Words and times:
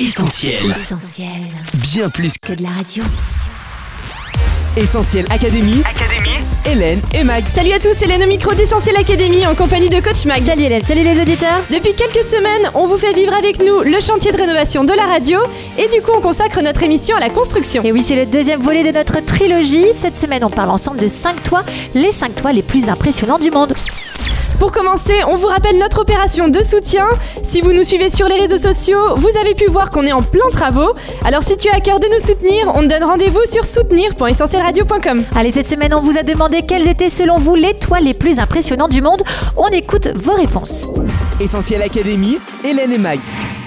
Essentiel. 0.00 0.54
Essentiel. 0.70 1.28
Bien 1.74 2.08
plus 2.08 2.34
Que 2.38 2.52
de 2.52 2.62
la 2.62 2.68
radio. 2.68 3.02
Essentiel 4.76 5.26
Académie. 5.28 5.82
Académie. 5.84 6.46
Hélène 6.64 7.00
et 7.12 7.24
Mag. 7.24 7.42
Salut 7.50 7.72
à 7.72 7.80
tous, 7.80 8.00
Hélène 8.00 8.22
au 8.22 8.28
micro 8.28 8.54
d'Essentiel 8.54 8.96
Academy 8.96 9.44
en 9.44 9.56
compagnie 9.56 9.88
de 9.88 9.98
Coach 9.98 10.24
Mag. 10.26 10.40
Salut 10.40 10.62
Hélène, 10.62 10.84
salut 10.84 11.02
les 11.02 11.20
auditeurs. 11.20 11.64
Depuis 11.68 11.94
quelques 11.94 12.24
semaines, 12.24 12.70
on 12.74 12.86
vous 12.86 12.96
fait 12.96 13.12
vivre 13.12 13.34
avec 13.34 13.60
nous 13.60 13.80
le 13.80 14.00
chantier 14.00 14.30
de 14.30 14.36
rénovation 14.36 14.84
de 14.84 14.92
la 14.92 15.06
radio 15.06 15.40
et 15.76 15.88
du 15.88 16.00
coup 16.00 16.12
on 16.16 16.20
consacre 16.20 16.62
notre 16.62 16.84
émission 16.84 17.16
à 17.16 17.20
la 17.20 17.30
construction. 17.30 17.82
Et 17.82 17.90
oui, 17.90 18.04
c'est 18.04 18.14
le 18.14 18.26
deuxième 18.26 18.60
volet 18.60 18.84
de 18.84 18.96
notre 18.96 19.18
trilogie. 19.24 19.86
Cette 19.96 20.16
semaine, 20.16 20.44
on 20.44 20.50
parle 20.50 20.70
ensemble 20.70 21.00
de 21.00 21.08
5 21.08 21.42
toits, 21.42 21.64
les 21.96 22.12
5 22.12 22.36
toits 22.36 22.52
les 22.52 22.62
plus 22.62 22.88
impressionnants 22.88 23.40
du 23.40 23.50
monde. 23.50 23.74
Pour 24.58 24.72
commencer, 24.72 25.14
on 25.28 25.36
vous 25.36 25.46
rappelle 25.46 25.78
notre 25.78 26.00
opération 26.00 26.48
de 26.48 26.62
soutien. 26.62 27.06
Si 27.44 27.60
vous 27.60 27.72
nous 27.72 27.84
suivez 27.84 28.10
sur 28.10 28.26
les 28.26 28.34
réseaux 28.34 28.58
sociaux, 28.58 29.16
vous 29.16 29.30
avez 29.40 29.54
pu 29.54 29.66
voir 29.70 29.90
qu'on 29.90 30.04
est 30.04 30.12
en 30.12 30.22
plein 30.22 30.48
travaux. 30.50 30.94
Alors 31.24 31.44
si 31.44 31.56
tu 31.56 31.68
as 31.68 31.76
à 31.76 31.80
cœur 31.80 32.00
de 32.00 32.06
nous 32.12 32.18
soutenir, 32.18 32.72
on 32.74 32.82
te 32.82 32.86
donne 32.86 33.04
rendez-vous 33.04 33.44
sur 33.50 33.64
soutenir.essentielradio.com. 33.64 35.24
Allez, 35.36 35.52
cette 35.52 35.68
semaine, 35.68 35.94
on 35.94 36.00
vous 36.00 36.18
a 36.18 36.24
demandé 36.24 36.62
quels 36.62 36.88
étaient 36.88 37.10
selon 37.10 37.38
vous 37.38 37.54
les 37.54 37.74
toits 37.74 38.00
les 38.00 38.14
plus 38.14 38.40
impressionnants 38.40 38.88
du 38.88 39.00
monde. 39.00 39.22
On 39.56 39.68
écoute 39.68 40.10
vos 40.16 40.34
réponses. 40.34 40.88
Essentiel 41.40 41.82
Académie. 41.82 42.38
Hélène 42.64 42.92
et 42.92 42.98
Mag. 42.98 43.20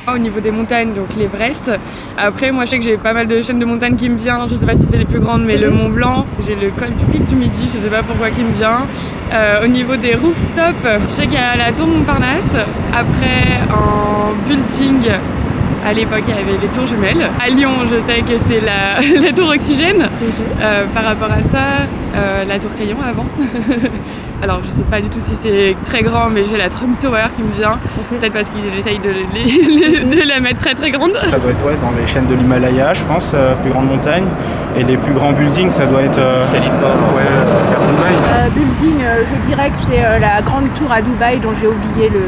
Au 0.07 0.17
niveau 0.17 0.39
des 0.39 0.49
montagnes, 0.49 0.93
donc 0.93 1.15
l'Everest. 1.15 1.69
Après, 2.17 2.51
moi 2.51 2.65
je 2.65 2.71
sais 2.71 2.79
que 2.79 2.83
j'ai 2.83 2.97
pas 2.97 3.13
mal 3.13 3.27
de 3.27 3.39
chaînes 3.41 3.59
de 3.59 3.65
montagnes 3.65 3.95
qui 3.95 4.09
me 4.09 4.17
viennent. 4.17 4.47
Je 4.49 4.55
sais 4.55 4.65
pas 4.65 4.73
si 4.73 4.83
c'est 4.85 4.97
les 4.97 5.05
plus 5.05 5.19
grandes, 5.19 5.45
mais 5.45 5.57
le 5.57 5.69
Mont 5.69 5.89
Blanc. 5.89 6.25
J'ai 6.45 6.55
le 6.55 6.71
col 6.71 6.89
du 6.95 7.05
Pic 7.05 7.23
du 7.25 7.35
Midi, 7.35 7.63
je 7.65 7.79
sais 7.79 7.89
pas 7.89 8.01
pourquoi 8.01 8.31
qui 8.31 8.43
me 8.43 8.51
vient. 8.53 8.87
Euh, 9.31 9.63
au 9.63 9.67
niveau 9.67 9.95
des 9.97 10.15
rooftops, 10.15 11.05
je 11.07 11.13
sais 11.13 11.23
qu'il 11.25 11.35
y 11.35 11.37
a 11.37 11.55
la 11.55 11.71
tour 11.71 11.85
Montparnasse. 11.85 12.55
Après, 12.91 13.59
en 13.71 14.33
building, 14.47 15.11
à 15.85 15.93
l'époque, 15.93 16.23
il 16.27 16.35
y 16.35 16.37
avait 16.37 16.59
les 16.59 16.67
tours 16.69 16.87
jumelles. 16.87 17.29
À 17.39 17.49
Lyon, 17.49 17.71
je 17.85 17.99
sais 17.99 18.21
que 18.21 18.37
c'est 18.39 18.59
la, 18.59 18.99
la 19.21 19.31
tour 19.33 19.49
Oxygène. 19.49 20.09
Euh, 20.61 20.85
par 20.93 21.03
rapport 21.03 21.31
à 21.31 21.43
ça, 21.43 21.87
euh, 22.15 22.43
la 22.45 22.59
tour 22.59 22.73
Crayon 22.73 22.97
avant. 23.07 23.25
Alors, 24.41 24.59
je 24.63 24.69
sais 24.69 24.83
pas 24.89 24.99
du 25.01 25.09
tout 25.09 25.19
si 25.19 25.35
c'est 25.35 25.75
très 25.85 26.01
grand, 26.01 26.29
mais 26.29 26.43
j'ai 26.45 26.57
la 26.57 26.67
Trump 26.69 26.97
Tower 26.99 27.25
qui 27.35 27.43
me 27.43 27.51
vient. 27.53 27.77
Peut-être 28.09 28.33
parce 28.33 28.49
qu'il 28.49 28.63
essaye 28.77 28.97
de, 28.99 29.09
les- 29.35 30.03
de 30.15 30.27
la 30.27 30.39
mettre 30.39 30.57
très 30.59 30.73
très 30.73 30.89
grande. 30.89 31.11
Ça 31.25 31.37
doit 31.37 31.51
être 31.51 31.63
ouais, 31.65 31.77
dans 31.81 31.91
les 31.99 32.07
chaînes 32.07 32.25
de 32.27 32.33
l'Himalaya, 32.33 32.93
je 32.95 33.03
pense, 33.03 33.31
euh, 33.35 33.53
plus 33.61 33.69
grande 33.71 33.87
montagne. 33.87 34.25
Et 34.77 34.83
les 34.83 34.97
plus 34.97 35.13
grands 35.13 35.31
buildings, 35.33 35.69
ça 35.69 35.85
doit 35.85 36.01
être. 36.01 36.17
Euh, 36.17 36.41
Ouais, 36.51 37.21
euh. 37.29 38.45
Euh, 38.45 38.49
building, 38.49 39.03
euh, 39.03 39.23
je 39.29 39.47
dirais 39.49 39.69
que 39.69 39.77
c'est 39.77 40.03
euh, 40.03 40.17
la 40.19 40.41
grande 40.41 40.73
tour 40.75 40.91
à 40.91 41.01
Dubaï 41.01 41.39
dont 41.39 41.51
j'ai 41.59 41.67
oublié 41.67 42.09
le 42.09 42.21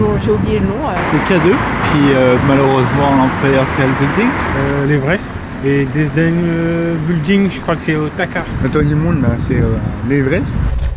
dont 0.00 0.12
j'ai 0.24 0.30
oublié 0.30 0.58
le 0.58 0.66
nom. 0.66 0.88
euh. 0.88 0.94
le 1.12 1.18
K2, 1.18 1.50
puis 1.50 2.14
euh, 2.14 2.36
malheureusement 2.48 3.10
l'Empire 3.18 3.62
State 3.74 3.88
Building. 4.00 4.30
Euh, 4.56 4.86
l'Everest 4.86 5.36
et 5.66 5.86
Design 5.94 6.40
euh, 6.46 6.94
Building, 7.06 7.50
je 7.50 7.60
crois 7.60 7.76
que 7.76 7.82
c'est 7.82 7.94
au 7.96 8.08
Dakar. 8.16 8.44
Le 8.62 8.94
monde, 8.96 9.20
là, 9.22 9.28
c'est 9.46 9.56
euh, 9.60 9.76
l'Everest. 10.08 10.54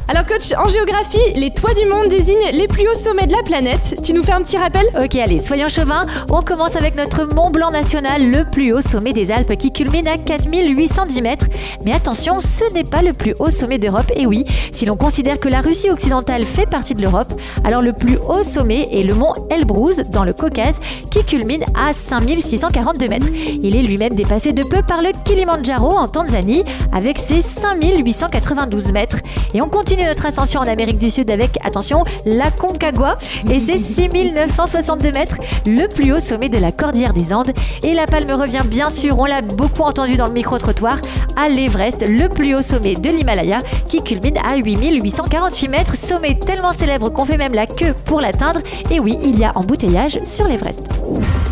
Alors 0.07 0.23
coach, 0.27 0.53
en 0.55 0.69
géographie, 0.69 1.33
les 1.35 1.49
toits 1.49 1.73
du 1.73 1.87
monde 1.87 2.09
désignent 2.09 2.51
les 2.53 2.67
plus 2.67 2.87
hauts 2.87 2.93
sommets 2.93 3.25
de 3.25 3.33
la 3.33 3.41
planète. 3.41 3.99
Tu 4.03 4.13
nous 4.13 4.21
fais 4.21 4.33
un 4.33 4.41
petit 4.43 4.55
rappel? 4.55 4.85
Ok, 5.03 5.15
allez, 5.15 5.39
soyons 5.39 5.67
chauvins. 5.67 6.05
On 6.29 6.43
commence 6.43 6.75
avec 6.75 6.95
notre 6.95 7.25
Mont 7.25 7.49
Blanc 7.49 7.71
national, 7.71 8.29
le 8.29 8.45
plus 8.45 8.71
haut 8.71 8.81
sommet 8.81 9.13
des 9.13 9.31
Alpes 9.31 9.57
qui 9.57 9.71
culmine 9.71 10.07
à 10.07 10.19
4810 10.19 11.21
mètres. 11.23 11.47
Mais 11.83 11.91
attention, 11.91 12.39
ce 12.39 12.71
n'est 12.73 12.83
pas 12.83 13.01
le 13.01 13.13
plus 13.13 13.33
haut 13.39 13.49
sommet 13.49 13.79
d'Europe. 13.79 14.11
Et 14.15 14.27
oui, 14.27 14.45
si 14.71 14.85
l'on 14.85 14.95
considère 14.95 15.39
que 15.39 15.49
la 15.49 15.61
Russie 15.61 15.89
occidentale 15.89 16.43
fait 16.43 16.67
partie 16.67 16.93
de 16.93 17.01
l'Europe, 17.01 17.33
alors 17.63 17.81
le 17.81 17.93
plus 17.93 18.19
haut 18.29 18.43
sommet 18.43 18.87
est 18.91 19.03
le 19.03 19.15
mont 19.15 19.33
Elbrus 19.49 20.03
dans 20.11 20.23
le 20.23 20.33
Caucase 20.33 20.79
qui 21.09 21.23
culmine 21.25 21.63
à 21.73 21.93
5642 21.93 23.07
mètres. 23.07 23.27
Il 23.33 23.75
est 23.75 23.81
lui-même 23.81 24.13
dépassé 24.13 24.53
de 24.53 24.61
peu 24.61 24.83
par 24.83 25.01
le 25.01 25.09
Kilimandjaro 25.23 25.97
en 25.97 26.07
Tanzanie 26.07 26.63
avec 26.93 27.17
ses 27.17 27.41
5892 27.41 28.91
mètres. 28.91 29.17
Et 29.55 29.63
on 29.63 29.67
continue 29.67 29.94
notre 30.03 30.25
ascension 30.25 30.59
en 30.59 30.67
Amérique 30.67 30.97
du 30.97 31.09
Sud 31.09 31.31
avec, 31.31 31.57
attention, 31.63 32.03
la 32.25 32.51
Concagua 32.51 33.17
et 33.49 33.59
ses 33.59 33.77
6962 33.77 35.11
mètres, 35.13 35.37
le 35.65 35.87
plus 35.87 36.11
haut 36.11 36.19
sommet 36.19 36.49
de 36.49 36.57
la 36.57 36.71
Cordillère 36.71 37.13
des 37.13 37.33
Andes. 37.33 37.51
Et 37.83 37.93
la 37.93 38.07
palme 38.07 38.31
revient 38.31 38.63
bien 38.65 38.89
sûr, 38.89 39.19
on 39.19 39.25
l'a 39.25 39.41
beaucoup 39.41 39.83
entendu 39.83 40.17
dans 40.17 40.27
le 40.27 40.33
micro-trottoir, 40.33 40.97
à 41.35 41.47
l'Everest, 41.47 42.05
le 42.07 42.27
plus 42.29 42.55
haut 42.55 42.61
sommet 42.61 42.95
de 42.95 43.09
l'Himalaya 43.09 43.61
qui 43.87 44.01
culmine 44.03 44.37
à 44.37 44.57
8848 44.57 45.67
mètres, 45.69 45.95
sommet 45.95 46.37
tellement 46.37 46.73
célèbre 46.73 47.09
qu'on 47.09 47.25
fait 47.25 47.37
même 47.37 47.53
la 47.53 47.67
queue 47.67 47.93
pour 48.05 48.21
l'atteindre. 48.21 48.59
Et 48.89 48.99
oui, 48.99 49.17
il 49.23 49.39
y 49.39 49.43
a 49.43 49.51
embouteillage 49.55 50.19
sur 50.23 50.47
l'Everest. 50.47 50.83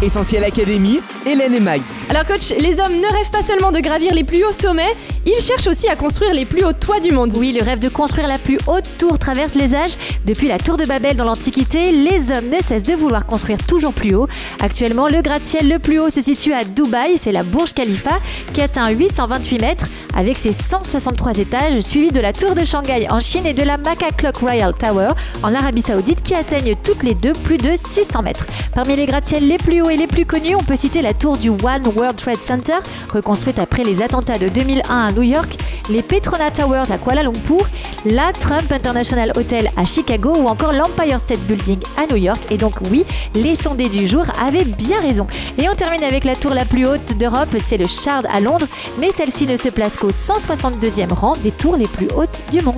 Essentiel 0.02 0.44
Académie. 0.44 1.00
Hélène 1.26 1.54
et 1.54 1.60
Mag. 1.60 1.82
Alors 2.10 2.26
coach, 2.26 2.54
les 2.60 2.80
hommes 2.80 2.96
ne 2.96 3.18
rêvent 3.18 3.32
pas 3.32 3.42
seulement 3.42 3.72
de 3.72 3.80
gravir 3.80 4.14
les 4.14 4.24
plus 4.24 4.44
hauts 4.44 4.52
sommets, 4.52 4.94
ils 5.26 5.42
cherchent 5.42 5.68
aussi 5.68 5.88
à 5.88 5.96
construire 5.96 6.34
les 6.34 6.46
plus 6.46 6.66
hauts 6.66 6.74
toits 6.74 7.00
du 7.00 7.12
monde. 7.12 7.34
Oui, 7.38 7.56
le 7.58 7.64
rêve 7.64 7.80
de 7.80 7.90
construire 7.90 8.28
la 8.28 8.33
plus 8.38 8.58
haute 8.68 8.90
tour 8.98 9.18
traverse 9.20 9.56
les 9.56 9.76
âges. 9.76 9.98
Depuis 10.26 10.48
la 10.48 10.58
tour 10.58 10.78
de 10.78 10.86
Babel 10.86 11.16
dans 11.16 11.26
l'Antiquité, 11.26 11.92
les 11.92 12.32
hommes 12.32 12.50
ne 12.50 12.62
cessent 12.62 12.84
de 12.84 12.94
vouloir 12.94 13.26
construire 13.26 13.58
toujours 13.66 13.94
plus 13.94 14.16
haut. 14.16 14.28
Actuellement, 14.62 15.08
le 15.08 15.22
gratte-ciel 15.22 15.68
le 15.68 15.80
plus 15.80 16.00
haut 16.00 16.10
se 16.10 16.22
situe 16.22 16.54
à 16.54 16.64
Dubaï, 16.64 17.18
c'est 17.18 17.32
la 17.32 17.44
Burj 17.44 17.74
Khalifa, 17.74 18.18
qui 18.54 18.62
atteint 18.62 18.90
828 18.90 19.62
mètres, 19.62 19.88
avec 20.16 20.38
ses 20.38 20.52
163 20.52 21.38
étages, 21.40 21.80
suivi 21.82 22.12
de 22.12 22.20
la 22.20 22.34
tour 22.34 22.56
de 22.56 22.66
Shanghai 22.66 23.08
en 23.10 23.20
Chine 23.20 23.46
et 23.46 23.54
de 23.54 23.64
la 23.64 23.78
Maca 23.78 24.12
Clock 24.16 24.38
Royal 24.38 24.74
Tower 24.74 25.10
en 25.42 25.54
Arabie 25.54 25.82
Saoudite, 25.82 26.22
qui 26.22 26.36
atteignent 26.36 26.76
toutes 26.84 27.04
les 27.04 27.16
deux 27.16 27.34
plus 27.34 27.58
de 27.58 27.72
600 27.76 28.22
mètres. 28.22 28.46
Parmi 28.76 28.96
les 28.96 29.06
gratte-ciels 29.06 29.48
les 29.48 29.58
plus 29.58 29.82
hauts 29.82 29.90
et 29.90 29.98
les 29.98 30.08
plus 30.08 30.26
connus, 30.26 30.56
on 30.56 30.64
peut 30.64 30.76
citer 30.76 31.02
la 31.02 31.14
tour 31.14 31.38
du 31.38 31.50
One 31.50 31.88
World 31.96 32.16
Trade 32.16 32.42
Center, 32.42 32.78
reconstruite 33.12 33.60
après 33.60 33.84
les 33.84 34.02
attentats 34.02 34.38
de 34.38 34.50
2001 34.50 35.08
à 35.08 35.12
New 35.12 35.24
York, 35.24 35.58
les 35.90 36.02
Petronas 36.02 36.52
Towers 36.52 36.92
à 36.92 36.98
Kuala 36.98 37.24
Lumpur, 37.24 37.68
la 38.06 38.32
Trump 38.34 38.72
International 38.72 39.32
Hotel 39.36 39.70
à 39.78 39.86
Chicago 39.86 40.34
ou 40.38 40.48
encore 40.48 40.74
l'Empire 40.74 41.20
State 41.20 41.40
Building 41.42 41.80
à 41.98 42.06
New 42.08 42.18
York. 42.18 42.40
Et 42.50 42.58
donc 42.58 42.76
oui, 42.90 43.06
les 43.36 43.56
sondés 43.56 43.90
du 43.90 44.08
jour 44.08 44.26
avaient 44.42 44.66
bien 44.66 45.02
raison. 45.02 45.28
Et 45.58 45.70
on 45.70 45.76
termine 45.76 46.04
avec 46.04 46.26
la 46.26 46.36
tour 46.36 46.54
la 46.54 46.66
plus 46.66 46.88
haute 46.88 47.18
d'Europe, 47.18 47.56
c'est 47.60 47.78
le 47.78 47.88
Shard 47.88 48.28
à 48.32 48.40
Londres, 48.40 48.68
mais 49.00 49.12
celle-ci 49.12 49.46
ne 49.48 49.58
se 49.58 49.70
place 49.70 49.98
qu'au 49.98 50.12
162e 50.12 51.14
rang 51.14 51.36
des 51.38 51.52
tours 51.52 51.78
les 51.78 51.88
plus 51.88 52.08
hautes 52.16 52.42
du 52.52 52.62
monde. 52.62 52.76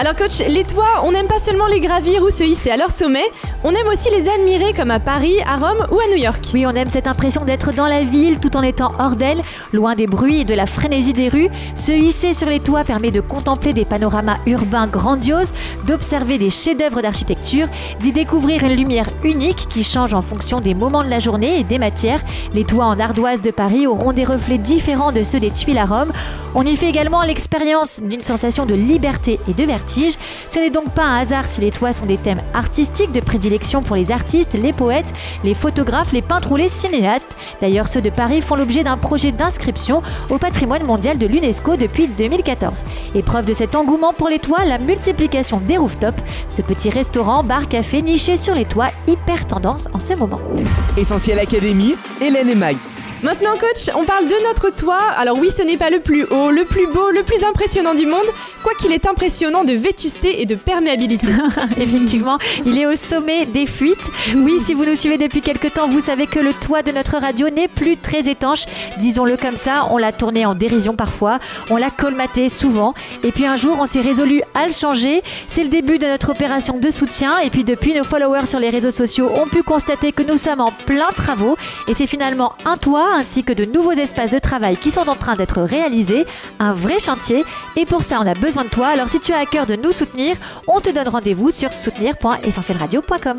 Alors 0.00 0.14
coach, 0.14 0.38
les 0.46 0.62
toits, 0.62 1.02
on 1.02 1.10
n'aime 1.10 1.26
pas 1.26 1.40
seulement 1.40 1.66
les 1.66 1.80
gravir 1.80 2.22
ou 2.22 2.30
se 2.30 2.44
hisser 2.44 2.70
à 2.70 2.76
leur 2.76 2.92
sommet, 2.92 3.24
on 3.64 3.74
aime 3.74 3.88
aussi 3.88 4.08
les 4.10 4.28
admirer 4.28 4.72
comme 4.72 4.92
à 4.92 5.00
Paris, 5.00 5.34
à 5.44 5.56
Rome 5.56 5.88
ou 5.90 5.98
à 5.98 6.06
New 6.12 6.22
York. 6.22 6.40
Oui, 6.54 6.64
on 6.66 6.70
aime 6.70 6.88
cette 6.88 7.08
impression 7.08 7.44
d'être 7.44 7.72
dans 7.72 7.88
la 7.88 8.04
ville 8.04 8.38
tout 8.38 8.56
en 8.56 8.62
étant 8.62 8.92
hors 9.00 9.16
d'elle, 9.16 9.42
loin 9.72 9.96
des 9.96 10.06
bruits 10.06 10.42
et 10.42 10.44
de 10.44 10.54
la 10.54 10.66
frénésie 10.66 11.14
des 11.14 11.28
rues. 11.28 11.48
Se 11.74 11.90
hisser 11.90 12.32
sur 12.32 12.46
les 12.46 12.60
toits 12.60 12.84
permet 12.84 13.10
de 13.10 13.20
contempler 13.20 13.72
des 13.72 13.84
panoramas 13.84 14.36
urbains 14.46 14.86
grandioses, 14.86 15.52
d'observer 15.84 16.38
des 16.38 16.50
chefs-d'œuvre 16.50 17.02
d'architecture, 17.02 17.66
d'y 17.98 18.12
découvrir 18.12 18.62
une 18.62 18.76
lumière 18.76 19.10
unique 19.24 19.66
qui 19.68 19.82
change 19.82 20.14
en 20.14 20.22
fonction 20.22 20.60
des 20.60 20.74
moments 20.74 21.02
de 21.02 21.10
la 21.10 21.18
journée 21.18 21.58
et 21.58 21.64
des 21.64 21.78
matières. 21.78 22.22
Les 22.54 22.62
toits 22.62 22.86
en 22.86 23.00
ardoise 23.00 23.42
de 23.42 23.50
Paris 23.50 23.88
auront 23.88 24.12
des 24.12 24.24
reflets 24.24 24.58
différents 24.58 25.10
de 25.10 25.24
ceux 25.24 25.40
des 25.40 25.50
tuiles 25.50 25.78
à 25.78 25.86
Rome. 25.86 26.12
On 26.54 26.64
y 26.64 26.76
fait 26.76 26.88
également 26.88 27.22
l'expérience 27.22 28.00
d'une 28.02 28.22
sensation 28.22 28.64
de 28.64 28.74
liberté 28.74 29.38
et 29.48 29.52
de 29.52 29.64
vertige. 29.64 30.14
Ce 30.48 30.58
n'est 30.58 30.70
donc 30.70 30.90
pas 30.90 31.04
un 31.04 31.18
hasard 31.18 31.46
si 31.46 31.60
les 31.60 31.70
toits 31.70 31.92
sont 31.92 32.06
des 32.06 32.16
thèmes 32.16 32.40
artistiques 32.54 33.12
de 33.12 33.20
prédilection 33.20 33.82
pour 33.82 33.96
les 33.96 34.10
artistes, 34.10 34.54
les 34.54 34.72
poètes, 34.72 35.12
les 35.44 35.54
photographes, 35.54 36.12
les 36.12 36.22
peintres 36.22 36.52
ou 36.52 36.56
les 36.56 36.68
cinéastes. 36.68 37.36
D'ailleurs, 37.60 37.88
ceux 37.88 38.00
de 38.00 38.10
Paris 38.10 38.40
font 38.40 38.54
l'objet 38.54 38.82
d'un 38.82 38.96
projet 38.96 39.30
d'inscription 39.30 40.02
au 40.30 40.38
patrimoine 40.38 40.84
mondial 40.84 41.18
de 41.18 41.26
l'UNESCO 41.26 41.76
depuis 41.76 42.08
2014. 42.08 42.84
Et 43.14 43.22
preuve 43.22 43.44
de 43.44 43.54
cet 43.54 43.74
engouement 43.74 44.12
pour 44.12 44.28
les 44.28 44.38
toits, 44.38 44.64
la 44.64 44.78
multiplication 44.78 45.60
des 45.60 45.76
rooftops, 45.76 46.22
ce 46.48 46.62
petit 46.62 46.90
restaurant, 46.90 47.42
bar, 47.42 47.68
café 47.68 48.02
niché 48.02 48.36
sur 48.36 48.54
les 48.54 48.64
toits, 48.64 48.90
hyper 49.06 49.46
tendance 49.46 49.86
en 49.92 50.00
ce 50.00 50.14
moment. 50.14 50.40
Essentiel 50.96 51.38
Académie. 51.38 51.94
Hélène 52.20 52.48
et 52.48 52.54
Mag. 52.54 52.76
Maintenant 53.22 53.54
coach, 53.58 53.90
on 53.96 54.04
parle 54.04 54.26
de 54.26 54.46
notre 54.46 54.70
toit. 54.72 55.02
Alors 55.16 55.36
oui, 55.40 55.50
ce 55.50 55.64
n'est 55.64 55.76
pas 55.76 55.90
le 55.90 55.98
plus 55.98 56.24
haut, 56.24 56.52
le 56.52 56.64
plus 56.64 56.86
beau, 56.86 57.10
le 57.10 57.24
plus 57.24 57.42
impressionnant 57.42 57.94
du 57.94 58.06
monde, 58.06 58.26
quoiqu'il 58.62 58.92
est 58.92 59.08
impressionnant 59.08 59.64
de 59.64 59.72
vétusté 59.72 60.40
et 60.40 60.46
de 60.46 60.54
perméabilité. 60.54 61.26
Effectivement, 61.80 62.38
il 62.64 62.78
est 62.78 62.86
au 62.86 62.94
sommet 62.94 63.44
des 63.44 63.66
fuites. 63.66 64.08
Oui, 64.36 64.60
si 64.64 64.72
vous 64.72 64.84
nous 64.84 64.94
suivez 64.94 65.18
depuis 65.18 65.40
quelque 65.40 65.66
temps, 65.66 65.88
vous 65.88 66.00
savez 66.00 66.28
que 66.28 66.38
le 66.38 66.52
toit 66.52 66.82
de 66.82 66.92
notre 66.92 67.18
radio 67.18 67.50
n'est 67.50 67.66
plus 67.66 67.96
très 67.96 68.28
étanche. 68.28 68.66
Disons-le 68.98 69.36
comme 69.36 69.56
ça, 69.56 69.88
on 69.90 69.96
l'a 69.96 70.12
tourné 70.12 70.46
en 70.46 70.54
dérision 70.54 70.94
parfois, 70.94 71.40
on 71.70 71.76
l'a 71.76 71.90
colmaté 71.90 72.48
souvent. 72.48 72.94
Et 73.24 73.32
puis 73.32 73.46
un 73.46 73.56
jour, 73.56 73.78
on 73.80 73.86
s'est 73.86 74.00
résolu 74.00 74.42
à 74.54 74.66
le 74.66 74.72
changer. 74.72 75.24
C'est 75.48 75.64
le 75.64 75.70
début 75.70 75.98
de 75.98 76.06
notre 76.06 76.30
opération 76.30 76.78
de 76.78 76.90
soutien. 76.92 77.38
Et 77.40 77.50
puis 77.50 77.64
depuis, 77.64 77.94
nos 77.94 78.04
followers 78.04 78.46
sur 78.46 78.60
les 78.60 78.70
réseaux 78.70 78.92
sociaux 78.92 79.28
ont 79.34 79.48
pu 79.48 79.64
constater 79.64 80.12
que 80.12 80.22
nous 80.22 80.38
sommes 80.38 80.60
en 80.60 80.70
plein 80.86 81.10
travaux. 81.16 81.56
Et 81.88 81.94
c'est 81.94 82.06
finalement 82.06 82.52
un 82.64 82.76
toit 82.76 83.07
ainsi 83.16 83.44
que 83.44 83.52
de 83.52 83.64
nouveaux 83.64 83.92
espaces 83.92 84.30
de 84.30 84.38
travail 84.38 84.76
qui 84.76 84.90
sont 84.90 85.08
en 85.08 85.14
train 85.14 85.36
d'être 85.36 85.62
réalisés. 85.62 86.26
Un 86.58 86.72
vrai 86.72 86.98
chantier. 86.98 87.44
Et 87.76 87.86
pour 87.86 88.04
ça, 88.04 88.18
on 88.20 88.26
a 88.26 88.34
besoin 88.34 88.64
de 88.64 88.68
toi. 88.70 88.88
Alors 88.88 89.08
si 89.08 89.20
tu 89.20 89.32
as 89.32 89.38
à 89.38 89.46
cœur 89.46 89.66
de 89.66 89.76
nous 89.76 89.92
soutenir, 89.92 90.36
on 90.66 90.80
te 90.80 90.90
donne 90.90 91.08
rendez-vous 91.08 91.50
sur 91.50 91.72
soutenir.essentielradio.com. 91.72 93.38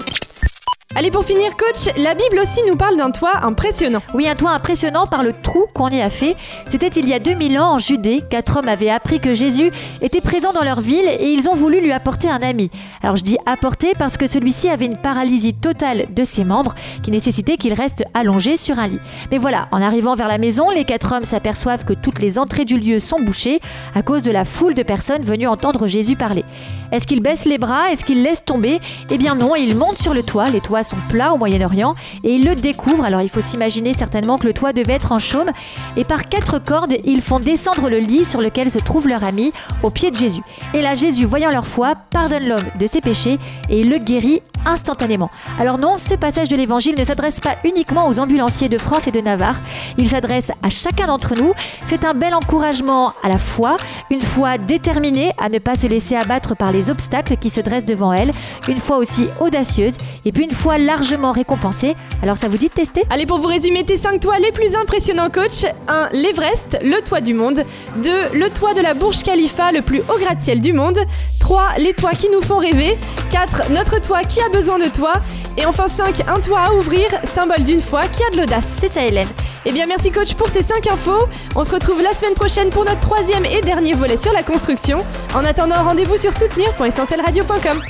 Allez, 0.95 1.12
pour 1.12 1.24
finir, 1.24 1.56
coach, 1.56 1.94
la 1.97 2.15
Bible 2.15 2.39
aussi 2.41 2.62
nous 2.68 2.75
parle 2.75 2.97
d'un 2.97 3.12
toit 3.12 3.45
impressionnant. 3.45 4.01
Oui, 4.15 4.27
un 4.27 4.33
toit 4.33 4.50
impressionnant 4.50 5.06
par 5.06 5.21
le 5.21 5.33
trou 5.33 5.68
qu'on 5.71 5.89
y 5.89 6.01
a 6.01 6.09
fait. 6.09 6.36
C'était 6.68 6.88
il 6.88 7.07
y 7.07 7.13
a 7.13 7.19
2000 7.19 7.59
ans 7.59 7.74
en 7.74 7.77
Judée. 7.77 8.24
Quatre 8.27 8.57
hommes 8.57 8.68
avaient 8.68 8.89
appris 8.89 9.19
que 9.19 9.36
Jésus 9.36 9.71
était 10.01 10.19
présent 10.19 10.51
dans 10.51 10.63
leur 10.63 10.81
ville 10.81 11.06
et 11.07 11.30
ils 11.30 11.47
ont 11.47 11.53
voulu 11.53 11.80
lui 11.80 11.91
apporter 11.91 12.27
un 12.27 12.41
ami. 12.41 12.71
Alors 13.03 13.18
je 13.18 13.24
dis 13.24 13.38
apporter 13.45 13.94
parce 14.00 14.18
que 14.18 14.25
celui-ci 14.25 14.68
avait 14.68 14.88
une 14.88 14.97
paralysie 14.97 15.53
totale 15.53 16.07
de 16.09 16.24
ses 16.24 16.44
membres 16.44 16.74
qui 17.03 17.12
nécessitait 17.12 17.57
qu'il 17.57 17.75
reste 17.75 18.03
allongé 18.15 18.57
sur 18.57 18.80
un 18.80 18.88
lit. 18.88 19.00
Mais 19.30 19.38
voilà, 19.38 19.68
en 19.71 19.83
arrivant 19.83 20.15
vers 20.15 20.27
la 20.27 20.39
maison, 20.39 20.71
les 20.71 20.86
quatre 20.86 21.13
hommes 21.13 21.24
s'aperçoivent 21.24 21.86
que 21.86 21.94
toutes 21.94 22.19
les 22.19 22.39
entrées 22.39 22.65
du 22.65 22.80
lieu 22.80 22.97
sont 22.97 23.21
bouchées 23.21 23.62
à 23.94 24.01
cause 24.01 24.24
de 24.24 24.31
la 24.31 24.44
foule 24.44 24.74
de 24.74 24.81
personnes 24.81 25.21
venues 25.21 25.47
entendre 25.47 25.86
Jésus 25.86 26.15
parler. 26.15 26.45
Est-ce 26.91 27.06
qu'ils 27.06 27.21
baissent 27.21 27.45
les 27.45 27.59
bras? 27.59 27.91
Est-ce 27.91 28.03
qu'ils 28.03 28.24
laissent 28.24 28.44
tomber? 28.44 28.81
Eh 29.12 29.19
bien 29.19 29.36
non, 29.36 29.56
ils 29.56 29.75
montent 29.75 30.00
sur 30.00 30.15
le 30.15 30.24
toit. 30.24 30.50
Les 30.50 30.62
sont 30.84 30.98
plats 31.10 31.34
au 31.34 31.38
Moyen-Orient 31.38 31.96
et 32.24 32.34
ils 32.36 32.46
le 32.46 32.56
découvrent. 32.56 33.04
Alors 33.04 33.22
il 33.22 33.30
faut 33.30 33.42
s'imaginer 33.42 33.94
certainement 33.94 34.38
que 34.38 34.48
le 34.48 34.54
toit 34.54 34.74
devait 34.74 34.94
être 34.94 35.12
en 35.12 35.20
chaume. 35.20 35.52
Et 35.98 36.04
par 36.04 36.30
quatre 36.30 36.60
cordes, 36.60 36.96
ils 37.04 37.22
font 37.22 37.40
descendre 37.40 37.90
le 37.90 38.00
lit 38.00 38.26
sur 38.26 38.42
lequel 38.42 38.72
se 38.72 38.80
trouve 38.80 39.08
leur 39.08 39.24
ami 39.24 39.52
au 39.84 39.90
pied 39.90 40.12
de 40.12 40.18
Jésus. 40.18 40.42
Et 40.74 40.81
là, 40.81 40.96
Jésus, 40.96 41.26
voyant 41.26 41.52
leur 41.52 41.68
foi, 41.68 41.96
pardonne 42.12 42.48
l'homme 42.48 42.70
de 42.80 42.88
ses 42.88 43.02
péchés 43.02 43.40
et 43.70 43.84
le 43.84 43.98
guérit 43.98 44.42
instantanément. 44.66 45.30
Alors 45.60 45.78
non, 45.78 45.98
ce 45.98 46.14
passage 46.14 46.50
de 46.50 46.56
l'évangile 46.56 46.98
ne 46.98 47.04
s'adresse 47.04 47.40
pas 47.40 47.58
uniquement 47.64 48.08
aux 48.08 48.20
ambulanciers 48.20 48.70
de 48.70 48.78
France 48.78 49.08
et 49.08 49.12
de 49.12 49.22
Navarre, 49.22 49.58
il 49.98 50.08
s'adresse 50.08 50.52
à 50.64 50.70
chacun 50.70 51.08
d'entre 51.08 51.36
nous. 51.36 51.54
C'est 51.86 52.06
un 52.06 52.14
bel 52.14 52.34
encouragement 52.34 53.14
à 53.24 53.30
la 53.30 53.38
foi, 53.38 53.78
une 54.10 54.22
foi 54.22 54.58
déterminée 54.58 55.34
à 55.38 55.50
ne 55.50 55.60
pas 55.60 55.76
se 55.76 55.88
laisser 55.88 56.16
abattre 56.16 56.56
par 56.56 56.72
les 56.72 56.90
obstacles 56.90 57.38
qui 57.38 57.50
se 57.50 57.62
dressent 57.62 57.86
devant 57.86 58.14
elle, 58.14 58.32
une 58.68 58.78
foi 58.78 58.98
aussi 58.98 59.28
audacieuse 59.40 59.98
et 60.26 60.32
puis 60.32 60.44
une 60.44 60.52
foi 60.52 60.78
largement 60.78 61.32
récompensée. 61.32 61.96
Alors 62.22 62.38
ça 62.38 62.48
vous 62.48 62.58
dit 62.58 62.68
de 62.68 62.74
tester? 62.74 63.04
Allez, 63.10 63.26
pour 63.26 63.40
vous 63.40 63.48
résumer 63.48 63.84
tes 63.84 63.98
5 63.98 64.20
toits 64.20 64.40
les 64.40 64.52
plus 64.52 64.76
impressionnants, 64.76 65.30
coach 65.30 65.66
1. 65.88 66.10
L'Everest, 66.14 66.80
le 66.84 67.02
toit 67.02 67.22
du 67.22 67.34
monde. 67.34 67.64
2. 68.04 68.12
Le 68.34 68.50
toit 68.50 68.74
de 68.74 68.82
la 68.82 68.94
Burj 68.94 69.24
Khalifa, 69.24 69.72
le 69.72 69.82
plus 69.82 70.00
haut 70.00 70.20
gratte-ciel 70.20 70.62
du 70.62 70.74
monde. 70.74 71.00
3. 71.40 71.62
Les 71.78 71.94
toits 71.94 72.12
qui 72.12 72.28
nous 72.32 72.42
font 72.42 72.58
rêver. 72.58 72.98
4. 73.32 73.72
Notre 73.72 74.02
toit 74.02 74.24
qui 74.24 74.42
a 74.42 74.49
besoin 74.50 74.78
de 74.78 74.88
toi. 74.88 75.13
Et 75.57 75.66
enfin 75.66 75.88
5. 75.88 76.22
Un 76.28 76.40
toit 76.40 76.60
à 76.60 76.74
ouvrir, 76.74 77.06
symbole 77.24 77.63
d'une 77.63 77.81
foi 77.81 78.04
qui 78.07 78.24
a 78.24 78.30
de 78.31 78.38
l'audace. 78.38 78.78
C'est 78.80 78.92
ça 78.92 79.06
Hélène. 79.06 79.28
Eh 79.66 79.72
bien 79.72 79.86
merci 79.88 80.12
coach 80.12 80.34
pour 80.34 80.50
ces 80.50 80.62
5 80.62 80.88
infos. 80.88 81.28
On 81.56 81.63
se 81.63 81.72
retrouve 81.72 82.01
la 82.01 82.13
semaine 82.13 82.34
prochaine 82.34 82.69
pour 82.69 82.86
notre 82.86 83.00
troisième 83.01 83.46
et 83.46 83.62
dernier 83.62 83.94
volet 83.94 84.18
sur 84.18 84.31
la 84.31 84.44
construction. 84.44 85.06
En 85.34 85.44
attendant, 85.46 85.84
rendez-vous 85.84 86.18
sur 86.18 86.34
soutenir.essentielradio.com. 86.34 87.81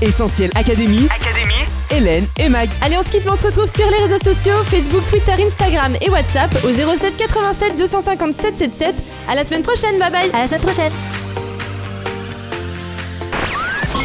Essentiel 0.00 0.50
Académie. 0.54 1.08
Hélène 1.90 2.26
et 2.38 2.48
Mag. 2.48 2.68
Allez, 2.82 2.96
on 2.98 3.02
se 3.02 3.10
quitte, 3.10 3.24
mais 3.24 3.32
on 3.32 3.36
se 3.36 3.46
retrouve 3.46 3.66
sur 3.66 3.88
les 3.90 3.96
réseaux 3.96 4.22
sociaux 4.22 4.62
Facebook, 4.64 5.04
Twitter, 5.10 5.32
Instagram 5.42 5.96
et 6.00 6.10
WhatsApp 6.10 6.50
au 6.64 6.72
07 6.72 7.16
87 7.16 7.76
257 7.76 8.58
77. 8.58 8.94
À 9.28 9.34
la 9.34 9.44
semaine 9.44 9.62
prochaine, 9.62 9.98
bye 9.98 10.10
bye. 10.10 10.30
À 10.32 10.40
la 10.40 10.46
semaine 10.46 10.62
prochaine. 10.62 10.92